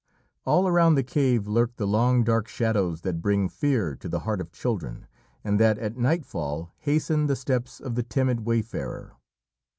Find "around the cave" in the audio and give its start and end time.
0.67-1.45